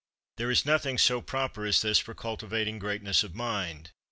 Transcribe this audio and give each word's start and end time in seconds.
There 0.37 0.49
is 0.49 0.65
nothing 0.65 0.97
so 0.97 1.21
proper 1.21 1.63
as 1.63 1.83
this 1.83 1.99
for 1.99 2.15
cultivating 2.15 2.79
greatness 2.79 3.23
of 3.23 3.35
mind. 3.35 3.91